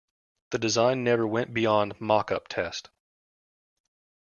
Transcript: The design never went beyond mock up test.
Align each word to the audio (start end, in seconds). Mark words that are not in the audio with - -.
The 0.49 0.57
design 0.57 1.03
never 1.03 1.27
went 1.27 1.53
beyond 1.53 2.01
mock 2.01 2.31
up 2.31 2.47
test. 2.47 2.89